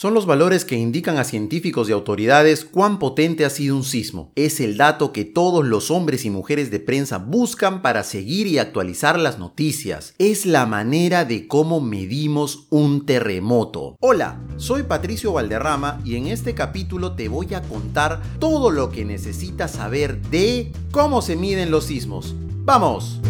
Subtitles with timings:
[0.00, 4.30] Son los valores que indican a científicos y autoridades cuán potente ha sido un sismo.
[4.36, 8.58] Es el dato que todos los hombres y mujeres de prensa buscan para seguir y
[8.58, 10.14] actualizar las noticias.
[10.18, 13.96] Es la manera de cómo medimos un terremoto.
[13.98, 19.04] Hola, soy Patricio Valderrama y en este capítulo te voy a contar todo lo que
[19.04, 22.36] necesitas saber de cómo se miden los sismos.
[22.64, 23.20] ¡Vamos!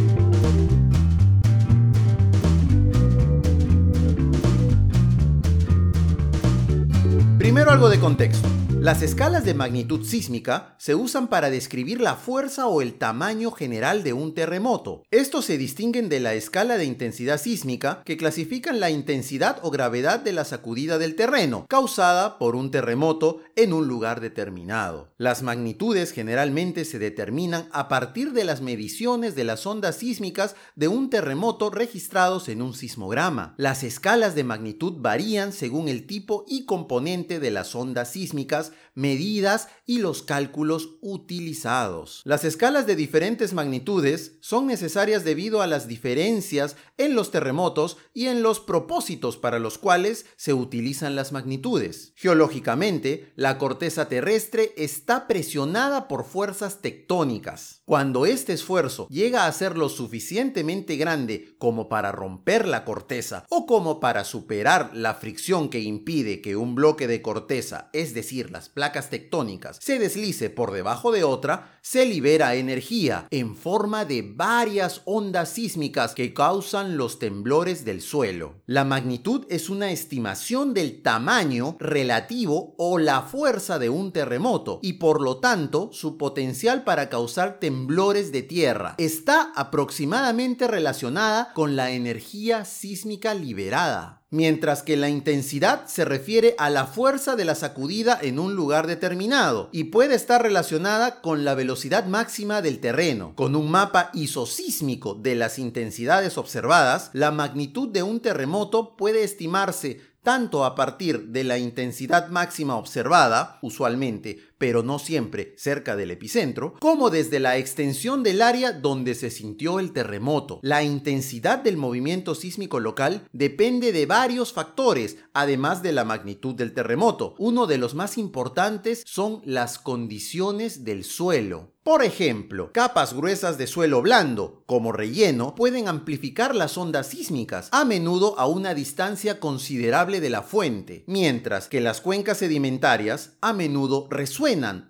[7.48, 8.57] Primero algo de contexto.
[8.80, 14.04] Las escalas de magnitud sísmica se usan para describir la fuerza o el tamaño general
[14.04, 15.02] de un terremoto.
[15.10, 20.20] Estos se distinguen de la escala de intensidad sísmica que clasifican la intensidad o gravedad
[20.20, 25.12] de la sacudida del terreno, causada por un terremoto en un lugar determinado.
[25.18, 30.86] Las magnitudes generalmente se determinan a partir de las mediciones de las ondas sísmicas de
[30.86, 33.54] un terremoto registrados en un sismograma.
[33.56, 38.87] Las escalas de magnitud varían según el tipo y componente de las ondas sísmicas podcast
[38.98, 42.20] medidas y los cálculos utilizados.
[42.24, 48.26] Las escalas de diferentes magnitudes son necesarias debido a las diferencias en los terremotos y
[48.26, 52.12] en los propósitos para los cuales se utilizan las magnitudes.
[52.16, 57.82] Geológicamente, la corteza terrestre está presionada por fuerzas tectónicas.
[57.84, 63.64] Cuando este esfuerzo llega a ser lo suficientemente grande como para romper la corteza o
[63.64, 68.68] como para superar la fricción que impide que un bloque de corteza, es decir, las
[68.68, 75.02] placas tectónicas, se deslice por debajo de otra, se libera energía en forma de varias
[75.04, 78.62] ondas sísmicas que causan los temblores del suelo.
[78.66, 84.94] La magnitud es una estimación del tamaño relativo o la fuerza de un terremoto y
[84.94, 88.94] por lo tanto su potencial para causar temblores de tierra.
[88.98, 96.70] Está aproximadamente relacionada con la energía sísmica liberada mientras que la intensidad se refiere a
[96.70, 101.54] la fuerza de la sacudida en un lugar determinado y puede estar relacionada con la
[101.54, 103.34] velocidad máxima del terreno.
[103.34, 110.00] Con un mapa isosísmico de las intensidades observadas, la magnitud de un terremoto puede estimarse
[110.22, 116.74] tanto a partir de la intensidad máxima observada, usualmente pero no siempre cerca del epicentro,
[116.80, 120.60] como desde la extensión del área donde se sintió el terremoto.
[120.62, 126.74] La intensidad del movimiento sísmico local depende de varios factores, además de la magnitud del
[126.74, 127.34] terremoto.
[127.38, 131.72] Uno de los más importantes son las condiciones del suelo.
[131.88, 137.86] Por ejemplo, capas gruesas de suelo blando, como relleno, pueden amplificar las ondas sísmicas, a
[137.86, 144.06] menudo a una distancia considerable de la fuente, mientras que las cuencas sedimentarias a menudo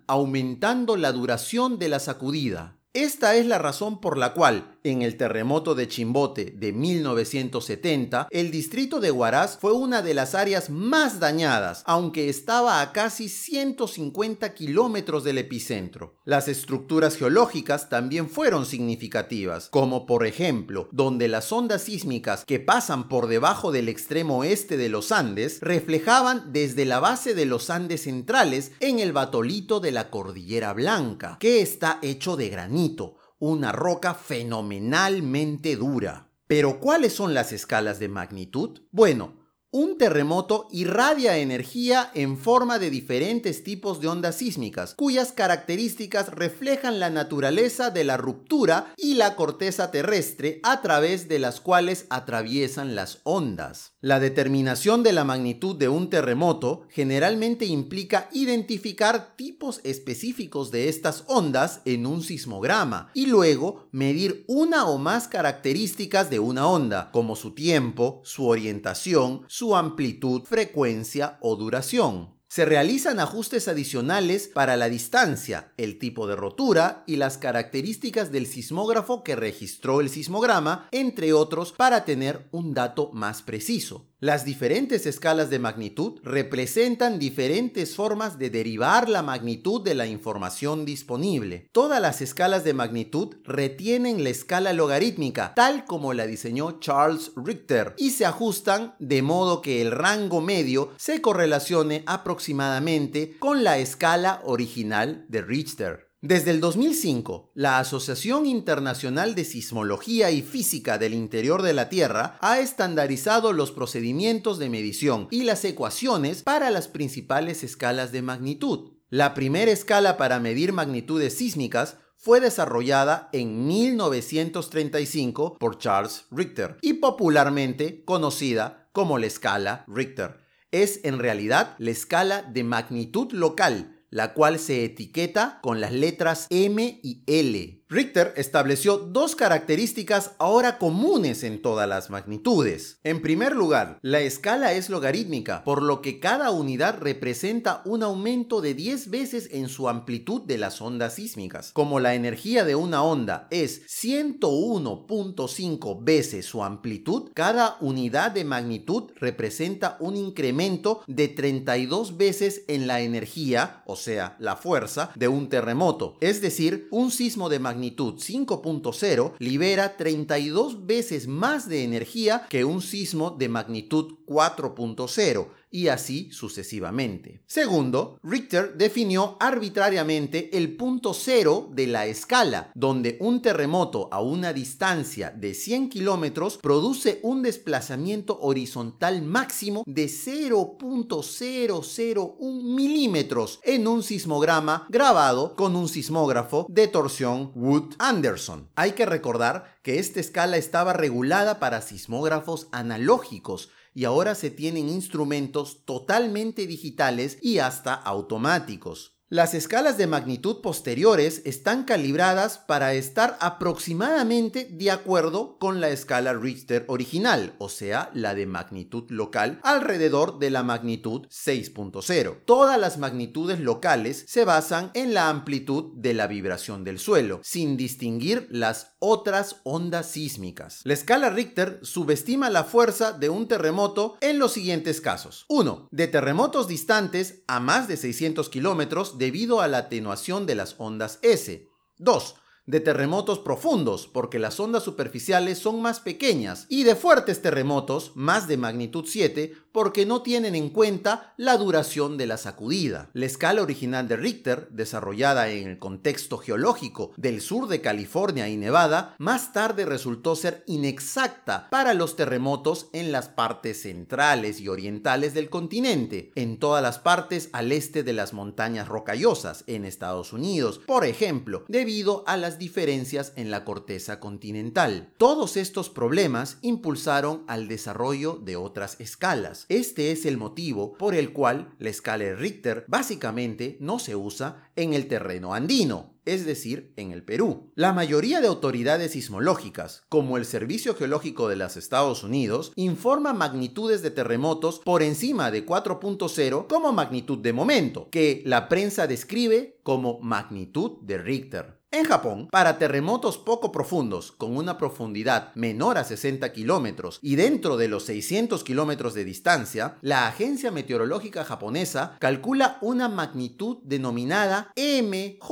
[0.07, 2.77] aumentando la duración de la sacudida.
[2.93, 8.51] Esta es la razón por la cual en el terremoto de Chimbote de 1970, el
[8.51, 14.55] distrito de Huaraz fue una de las áreas más dañadas, aunque estaba a casi 150
[14.55, 16.17] kilómetros del epicentro.
[16.25, 23.09] Las estructuras geológicas también fueron significativas, como por ejemplo, donde las ondas sísmicas que pasan
[23.09, 28.03] por debajo del extremo oeste de los Andes reflejaban desde la base de los Andes
[28.03, 34.15] centrales en el batolito de la Cordillera Blanca, que está hecho de granito una roca
[34.15, 36.31] fenomenalmente dura.
[36.47, 38.81] Pero ¿cuáles son las escalas de magnitud?
[38.91, 39.39] Bueno,
[39.71, 46.99] un terremoto irradia energía en forma de diferentes tipos de ondas sísmicas, cuyas características reflejan
[46.99, 52.95] la naturaleza de la ruptura y la corteza terrestre a través de las cuales atraviesan
[52.95, 53.93] las ondas.
[54.01, 61.25] La determinación de la magnitud de un terremoto generalmente implica identificar tipos específicos de estas
[61.27, 67.35] ondas en un sismograma y luego medir una o más características de una onda, como
[67.35, 72.38] su tiempo, su orientación, su amplitud, frecuencia o duración.
[72.51, 78.47] Se realizan ajustes adicionales para la distancia, el tipo de rotura y las características del
[78.47, 84.08] sismógrafo que registró el sismograma, entre otros, para tener un dato más preciso.
[84.21, 90.85] Las diferentes escalas de magnitud representan diferentes formas de derivar la magnitud de la información
[90.85, 91.69] disponible.
[91.71, 97.95] Todas las escalas de magnitud retienen la escala logarítmica, tal como la diseñó Charles Richter,
[97.97, 104.41] y se ajustan de modo que el rango medio se correlacione aproximadamente con la escala
[104.43, 106.08] original de Richter.
[106.21, 112.39] Desde el 2005, la Asociación Internacional de Sismología y Física del Interior de la Tierra
[112.41, 118.95] ha estandarizado los procedimientos de medición y las ecuaciones para las principales escalas de magnitud.
[119.11, 126.95] La primera escala para medir magnitudes sísmicas fue desarrollada en 1935 por Charles Richter y
[126.95, 130.41] popularmente conocida como la escala Richter.
[130.73, 136.47] es en realidad la escala de magnitud local, la cual se etiqueta con las letras
[136.51, 137.78] M y L.
[137.91, 143.01] Richter estableció dos características ahora comunes en todas las magnitudes.
[143.03, 148.61] En primer lugar, la escala es logarítmica, por lo que cada unidad representa un aumento
[148.61, 151.73] de 10 veces en su amplitud de las ondas sísmicas.
[151.73, 159.13] Como la energía de una onda es 101.5 veces su amplitud, cada unidad de magnitud
[159.17, 165.49] representa un incremento de 32 veces en la energía, o sea, la fuerza, de un
[165.49, 166.19] terremoto.
[166.21, 172.65] Es decir, un sismo de magnitud magnitud 5.0 libera 32 veces más de energía que
[172.65, 177.43] un sismo de magnitud 4.0 y así sucesivamente.
[177.47, 184.53] Segundo, Richter definió arbitrariamente el punto cero de la escala, donde un terremoto a una
[184.53, 194.87] distancia de 100 kilómetros produce un desplazamiento horizontal máximo de 0.001 milímetros en un sismograma
[194.89, 198.69] grabado con un sismógrafo de torsión Wood Anderson.
[198.75, 204.89] Hay que recordar que esta escala estaba regulada para sismógrafos analógicos, y ahora se tienen
[204.89, 209.18] instrumentos totalmente digitales y hasta automáticos.
[209.31, 216.33] Las escalas de magnitud posteriores están calibradas para estar aproximadamente de acuerdo con la escala
[216.33, 222.39] Richter original, o sea, la de magnitud local, alrededor de la magnitud 6.0.
[222.47, 227.77] Todas las magnitudes locales se basan en la amplitud de la vibración del suelo, sin
[227.77, 230.81] distinguir las otras ondas sísmicas.
[230.85, 235.45] La escala Richter subestima la fuerza de un terremoto en los siguientes casos.
[235.49, 235.89] 1.
[235.91, 241.19] De terremotos distantes a más de 600 kilómetros debido a la atenuación de las ondas
[241.23, 241.69] S.
[241.99, 242.35] 2
[242.69, 248.47] de terremotos profundos, porque las ondas superficiales son más pequeñas, y de fuertes terremotos, más
[248.47, 253.11] de magnitud 7, porque no tienen en cuenta la duración de la sacudida.
[253.13, 258.57] La escala original de Richter, desarrollada en el contexto geológico del sur de California y
[258.57, 265.33] Nevada, más tarde resultó ser inexacta para los terremotos en las partes centrales y orientales
[265.33, 270.81] del continente, en todas las partes al este de las montañas rocallosas en Estados Unidos,
[270.89, 275.13] por ejemplo, debido a las diferencias en la corteza continental.
[275.19, 279.67] Todos estos problemas impulsaron al desarrollo de otras escalas.
[279.69, 284.71] Este es el motivo por el cual la escala de Richter básicamente no se usa
[284.77, 287.71] en el terreno andino, es decir, en el Perú.
[287.75, 294.01] La mayoría de autoridades sismológicas, como el Servicio Geológico de los Estados Unidos, informa magnitudes
[294.01, 300.19] de terremotos por encima de 4.0 como magnitud de momento, que la prensa describe como
[300.21, 301.78] magnitud de Richter.
[301.91, 307.79] En Japón, para terremotos poco profundos, con una profundidad menor a 60 kilómetros y dentro
[307.79, 315.47] de los 600 kilómetros de distancia, la Agencia Meteorológica Japonesa calcula una magnitud denominada MJMA,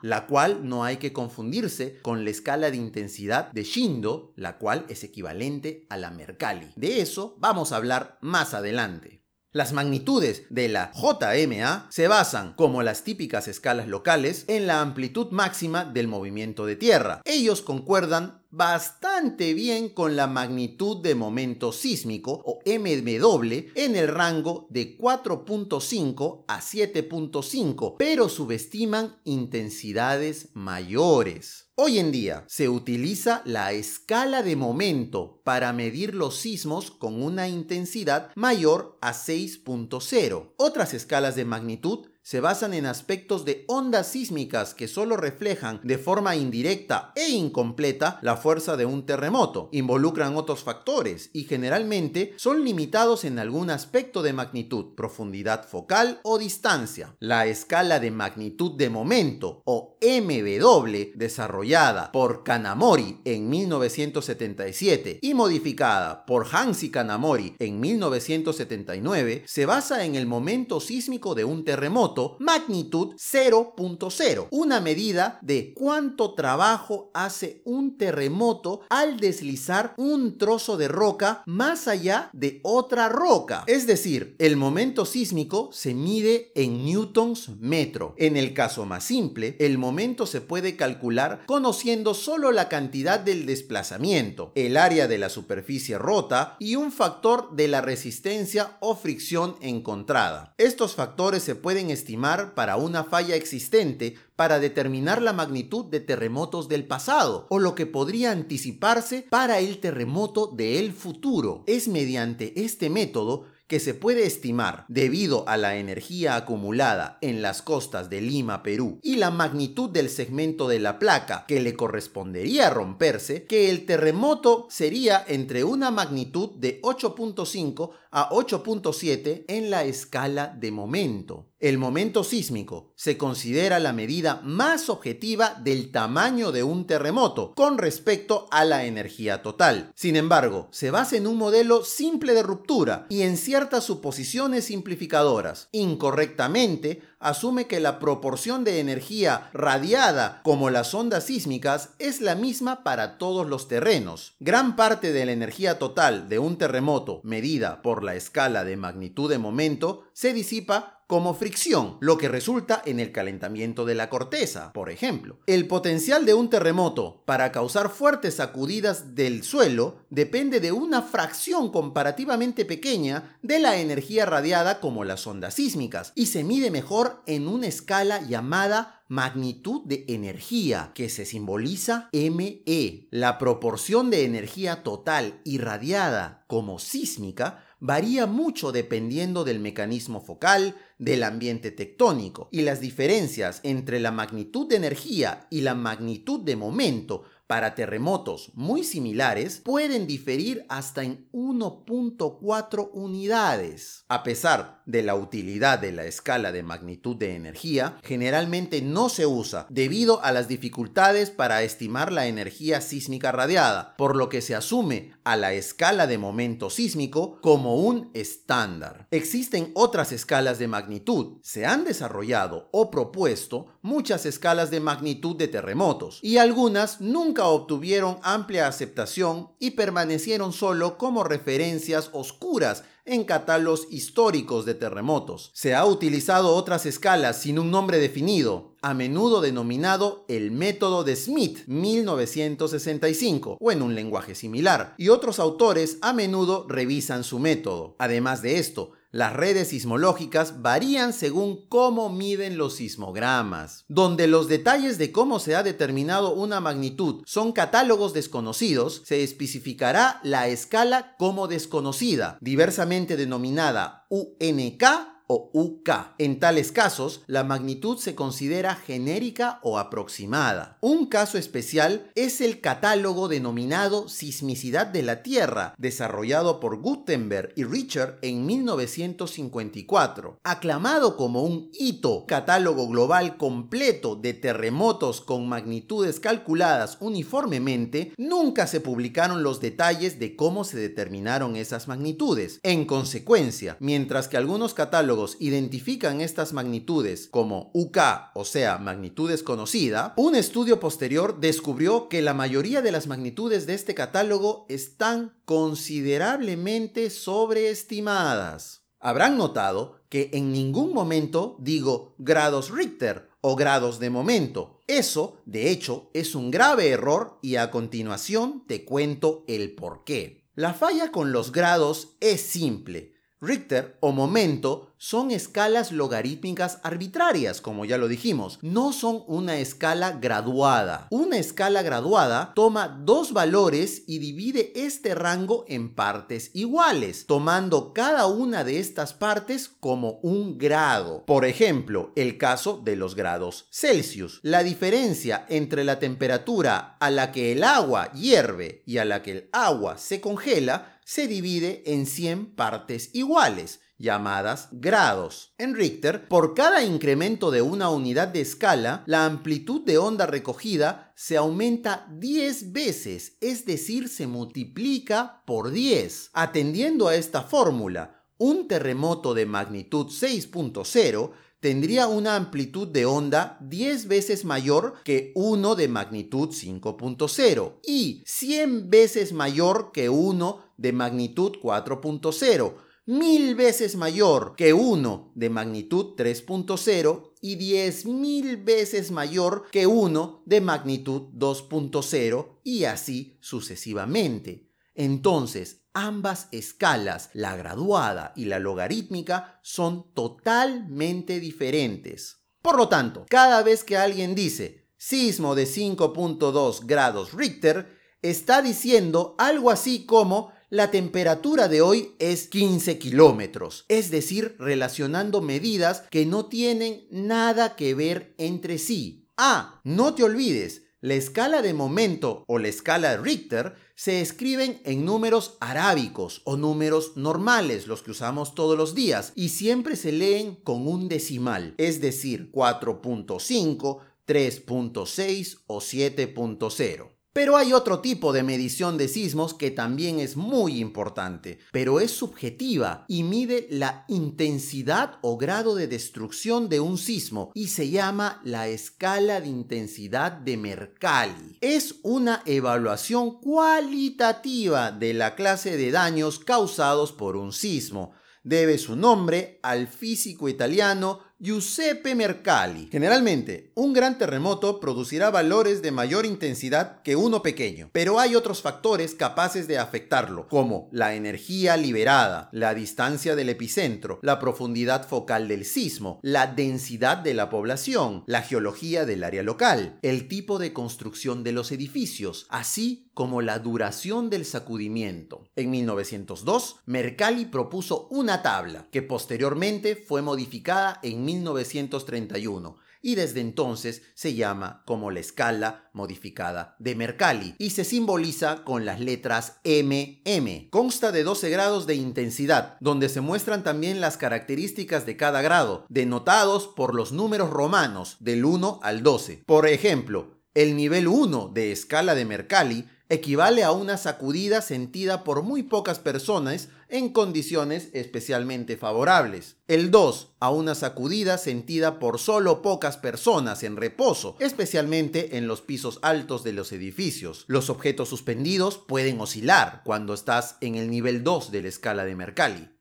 [0.00, 4.86] la cual no hay que confundirse con la escala de intensidad de Shindo, la cual
[4.88, 6.72] es equivalente a la Mercalli.
[6.76, 9.19] De eso vamos a hablar más adelante.
[9.52, 15.32] Las magnitudes de la JMA se basan, como las típicas escalas locales, en la amplitud
[15.32, 17.20] máxima del movimiento de tierra.
[17.24, 24.66] Ellos concuerdan bastante bien con la magnitud de momento sísmico o MW en el rango
[24.70, 31.70] de 4.5 a 7.5, pero subestiman intensidades mayores.
[31.82, 37.48] Hoy en día se utiliza la escala de momento para medir los sismos con una
[37.48, 40.52] intensidad mayor a 6.0.
[40.58, 45.98] Otras escalas de magnitud se basan en aspectos de ondas sísmicas que solo reflejan de
[45.98, 49.68] forma indirecta e incompleta la fuerza de un terremoto.
[49.72, 56.38] Involucran otros factores y generalmente son limitados en algún aspecto de magnitud, profundidad focal o
[56.38, 57.16] distancia.
[57.18, 66.24] La escala de magnitud de momento o MW desarrollada por Kanamori en 1977 y modificada
[66.26, 73.14] por Hansi Kanamori en 1979 se basa en el momento sísmico de un terremoto magnitud
[73.16, 81.42] 0.0, una medida de cuánto trabajo hace un terremoto al deslizar un trozo de roca
[81.46, 83.64] más allá de otra roca.
[83.66, 88.14] Es decir, el momento sísmico se mide en newtons metro.
[88.16, 93.46] En el caso más simple, el momento se puede calcular conociendo solo la cantidad del
[93.46, 99.56] desplazamiento, el área de la superficie rota y un factor de la resistencia o fricción
[99.60, 100.54] encontrada.
[100.58, 106.66] Estos factores se pueden estimar para una falla existente para determinar la magnitud de terremotos
[106.68, 111.62] del pasado o lo que podría anticiparse para el terremoto del futuro.
[111.66, 117.62] Es mediante este método que se puede estimar debido a la energía acumulada en las
[117.62, 122.68] costas de Lima, Perú, y la magnitud del segmento de la placa que le correspondería
[122.70, 130.48] romperse, que el terremoto sería entre una magnitud de 8.5 a 8.7 en la escala
[130.58, 131.49] de momento.
[131.60, 137.76] El momento sísmico se considera la medida más objetiva del tamaño de un terremoto con
[137.76, 139.92] respecto a la energía total.
[139.94, 145.68] Sin embargo, se basa en un modelo simple de ruptura y en ciertas suposiciones simplificadoras.
[145.72, 152.82] Incorrectamente, asume que la proporción de energía radiada como las ondas sísmicas es la misma
[152.82, 154.34] para todos los terrenos.
[154.40, 159.30] Gran parte de la energía total de un terremoto medida por la escala de magnitud
[159.30, 164.72] de momento se disipa como fricción, lo que resulta en el calentamiento de la corteza,
[164.72, 165.40] por ejemplo.
[165.48, 171.72] El potencial de un terremoto para causar fuertes sacudidas del suelo depende de una fracción
[171.72, 177.48] comparativamente pequeña de la energía radiada como las ondas sísmicas y se mide mejor en
[177.48, 183.08] una escala llamada magnitud de energía, que se simboliza ME.
[183.10, 191.24] La proporción de energía total irradiada como sísmica varía mucho dependiendo del mecanismo focal, del
[191.24, 197.24] ambiente tectónico, y las diferencias entre la magnitud de energía y la magnitud de momento
[197.50, 204.04] para terremotos muy similares pueden diferir hasta en 1.4 unidades.
[204.08, 209.26] A pesar de la utilidad de la escala de magnitud de energía, generalmente no se
[209.26, 214.54] usa debido a las dificultades para estimar la energía sísmica radiada, por lo que se
[214.54, 219.08] asume a la escala de momento sísmico como un estándar.
[219.10, 221.38] Existen otras escalas de magnitud.
[221.42, 228.18] Se han desarrollado o propuesto muchas escalas de magnitud de terremotos y algunas nunca obtuvieron
[228.22, 235.50] amplia aceptación y permanecieron solo como referencias oscuras en catálogos históricos de terremotos.
[235.54, 241.16] Se ha utilizado otras escalas sin un nombre definido, a menudo denominado el método de
[241.16, 247.96] Smith 1965 o en un lenguaje similar, y otros autores a menudo revisan su método.
[247.98, 253.84] Además de esto, las redes sismológicas varían según cómo miden los sismogramas.
[253.88, 260.20] Donde los detalles de cómo se ha determinado una magnitud son catálogos desconocidos, se especificará
[260.22, 264.84] la escala como desconocida, diversamente denominada UNK
[265.32, 265.90] o UK.
[266.18, 270.76] En tales casos, la magnitud se considera genérica o aproximada.
[270.80, 277.62] Un caso especial es el catálogo denominado Sismicidad de la Tierra, desarrollado por Gutenberg y
[277.62, 280.40] Richard en 1954.
[280.42, 288.80] Aclamado como un hito, catálogo global completo de terremotos con magnitudes calculadas uniformemente, nunca se
[288.80, 292.58] publicaron los detalles de cómo se determinaron esas magnitudes.
[292.64, 297.98] En consecuencia, mientras que algunos catálogos identifican estas magnitudes como UK,
[298.34, 303.74] o sea, magnitud desconocida, un estudio posterior descubrió que la mayoría de las magnitudes de
[303.74, 308.82] este catálogo están considerablemente sobreestimadas.
[308.98, 314.80] Habrán notado que en ningún momento digo grados Richter o grados de momento.
[314.86, 320.40] Eso, de hecho, es un grave error y a continuación te cuento el por qué.
[320.54, 323.09] La falla con los grados es simple.
[323.40, 330.12] Richter o momento son escalas logarítmicas arbitrarias, como ya lo dijimos, no son una escala
[330.12, 331.06] graduada.
[331.10, 338.26] Una escala graduada toma dos valores y divide este rango en partes iguales, tomando cada
[338.26, 341.24] una de estas partes como un grado.
[341.24, 344.40] Por ejemplo, el caso de los grados Celsius.
[344.42, 349.30] La diferencia entre la temperatura a la que el agua hierve y a la que
[349.30, 355.54] el agua se congela se divide en 100 partes iguales, llamadas grados.
[355.58, 361.12] En Richter, por cada incremento de una unidad de escala, la amplitud de onda recogida
[361.16, 366.30] se aumenta 10 veces, es decir, se multiplica por 10.
[366.32, 374.08] Atendiendo a esta fórmula, un terremoto de magnitud 6.0 tendría una amplitud de onda 10
[374.08, 381.58] veces mayor que uno de magnitud 5.0 y 100 veces mayor que uno de magnitud
[381.62, 390.42] 4.0, mil veces mayor que uno de magnitud 3.0 y 10.000 veces mayor que uno
[390.46, 394.70] de magnitud 2.0 y así sucesivamente.
[394.94, 402.38] Entonces, ambas escalas, la graduada y la logarítmica, son totalmente diferentes.
[402.62, 409.34] Por lo tanto, cada vez que alguien dice sismo de 5.2 grados Richter, está diciendo
[409.38, 416.26] algo así como La temperatura de hoy es 15 kilómetros, es decir, relacionando medidas que
[416.26, 419.26] no tienen nada que ver entre sí.
[419.36, 425.04] Ah, no te olvides, la escala de momento o la escala Richter se escriben en
[425.04, 430.54] números arábicos o números normales, los que usamos todos los días, y siempre se leen
[430.54, 437.19] con un decimal, es decir, 4.5, 3.6 o 7.0.
[437.32, 442.10] Pero hay otro tipo de medición de sismos que también es muy importante, pero es
[442.10, 448.40] subjetiva y mide la intensidad o grado de destrucción de un sismo y se llama
[448.42, 451.56] la escala de intensidad de Mercalli.
[451.60, 458.12] Es una evaluación cualitativa de la clase de daños causados por un sismo.
[458.42, 462.90] Debe su nombre al físico italiano Giuseppe Mercalli.
[462.92, 468.60] Generalmente, un gran terremoto producirá valores de mayor intensidad que uno pequeño, pero hay otros
[468.60, 475.48] factores capaces de afectarlo, como la energía liberada, la distancia del epicentro, la profundidad focal
[475.48, 480.74] del sismo, la densidad de la población, la geología del área local, el tipo de
[480.74, 485.44] construcción de los edificios, así como la duración del sacudimiento.
[485.54, 494.00] En 1902, Mercalli propuso una tabla que posteriormente fue modificada en 1931 y desde entonces
[494.14, 500.70] se llama como la escala modificada de Mercalli y se simboliza con las letras MM.
[500.70, 505.84] Consta de 12 grados de intensidad, donde se muestran también las características de cada grado,
[505.90, 509.42] denotados por los números romanos del 1 al 12.
[509.44, 515.42] Por ejemplo, el nivel 1 de escala de Mercalli equivale a una sacudida sentida por
[515.42, 519.56] muy pocas personas en condiciones especialmente favorables.
[519.66, 525.60] El 2, a una sacudida sentida por solo pocas personas en reposo, especialmente en los
[525.60, 527.44] pisos altos de los edificios.
[527.48, 532.14] Los objetos suspendidos pueden oscilar cuando estás en el nivel 2 de la escala de
[532.14, 532.79] Mercalli.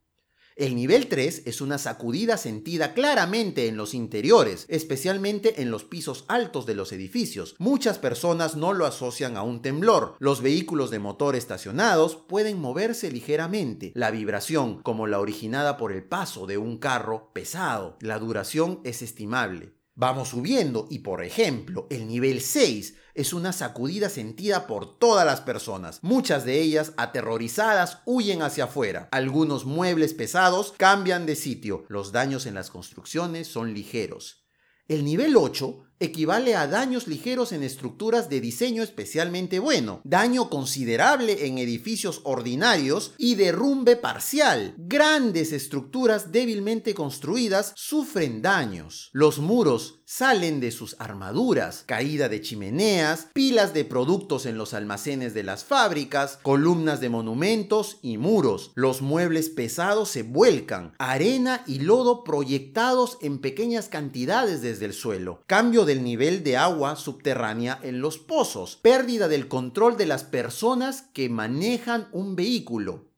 [0.59, 6.25] El nivel 3 es una sacudida sentida claramente en los interiores, especialmente en los pisos
[6.27, 7.55] altos de los edificios.
[7.59, 10.17] Muchas personas no lo asocian a un temblor.
[10.19, 13.93] Los vehículos de motor estacionados pueden moverse ligeramente.
[13.95, 17.95] La vibración, como la originada por el paso de un carro pesado.
[18.01, 19.78] La duración es estimable.
[20.01, 25.41] Vamos subiendo y por ejemplo el nivel 6 es una sacudida sentida por todas las
[25.41, 25.99] personas.
[26.03, 29.09] Muchas de ellas aterrorizadas huyen hacia afuera.
[29.11, 31.83] Algunos muebles pesados cambian de sitio.
[31.89, 34.45] Los daños en las construcciones son ligeros.
[34.87, 41.47] El nivel 8 equivale a daños ligeros en estructuras de diseño especialmente bueno, daño considerable
[41.47, 44.73] en edificios ordinarios y derrumbe parcial.
[44.77, 49.09] Grandes estructuras débilmente construidas sufren daños.
[49.13, 55.35] Los muros salen de sus armaduras, caída de chimeneas, pilas de productos en los almacenes
[55.35, 58.71] de las fábricas, columnas de monumentos y muros.
[58.73, 65.43] Los muebles pesados se vuelcan, arena y lodo proyectados en pequeñas cantidades desde el suelo.
[65.45, 71.01] Cambio del nivel de agua subterránea en los pozos, pérdida del control de las personas
[71.13, 73.09] que manejan un vehículo.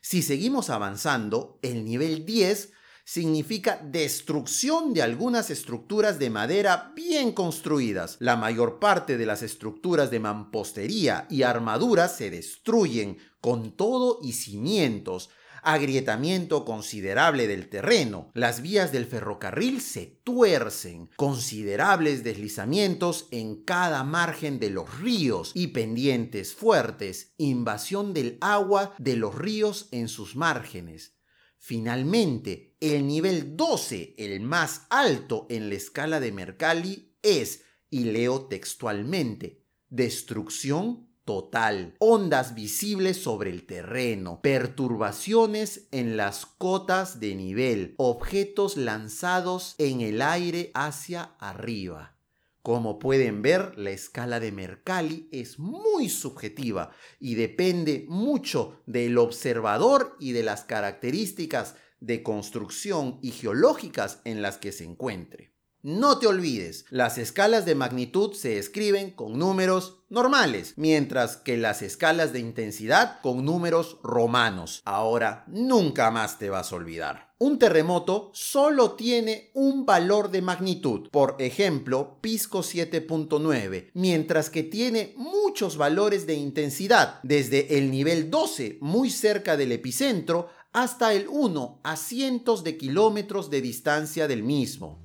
[0.00, 2.72] Si seguimos avanzando, el nivel 10
[3.04, 8.16] significa destrucción de algunas estructuras de madera bien construidas.
[8.20, 14.34] La mayor parte de las estructuras de mampostería y armaduras se destruyen con todo y
[14.34, 15.30] cimientos,
[15.62, 24.58] agrietamiento considerable del terreno, las vías del ferrocarril se tuercen, considerables deslizamientos en cada margen
[24.58, 31.16] de los ríos y pendientes fuertes, invasión del agua de los ríos en sus márgenes.
[31.58, 38.46] Finalmente, el nivel 12, el más alto en la escala de Mercalli, es, y leo
[38.46, 48.76] textualmente, destrucción total, ondas visibles sobre el terreno, perturbaciones en las cotas de nivel, objetos
[48.76, 52.16] lanzados en el aire hacia arriba.
[52.62, 56.90] Como pueden ver, la escala de Mercalli es muy subjetiva
[57.20, 64.58] y depende mucho del observador y de las características de construcción y geológicas en las
[64.58, 65.49] que se encuentre.
[65.82, 71.80] No te olvides, las escalas de magnitud se escriben con números normales, mientras que las
[71.80, 74.82] escalas de intensidad con números romanos.
[74.84, 77.30] Ahora nunca más te vas a olvidar.
[77.38, 85.14] Un terremoto solo tiene un valor de magnitud, por ejemplo, Pisco 7.9, mientras que tiene
[85.16, 91.80] muchos valores de intensidad, desde el nivel 12, muy cerca del epicentro, hasta el 1
[91.82, 95.00] a cientos de kilómetros de distancia del mismo.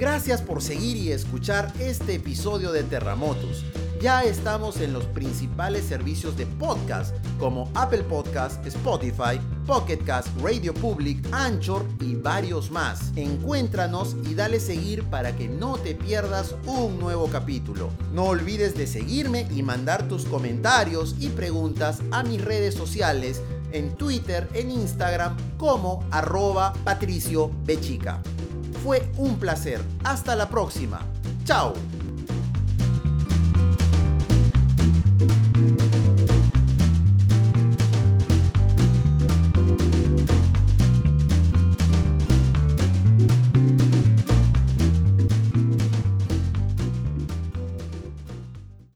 [0.00, 3.66] Gracias por seguir y escuchar este episodio de Terremotos.
[4.00, 10.72] Ya estamos en los principales servicios de podcast como Apple Podcast, Spotify, Pocket Cast, Radio
[10.72, 13.12] Public, Anchor y varios más.
[13.14, 17.90] Encuéntranos y dale seguir para que no te pierdas un nuevo capítulo.
[18.14, 23.94] No olvides de seguirme y mandar tus comentarios y preguntas a mis redes sociales en
[23.96, 28.22] Twitter, en Instagram como arroba patricio bechica.
[28.82, 29.80] Fue un placer.
[30.04, 31.00] Hasta la próxima.
[31.44, 31.74] Chao.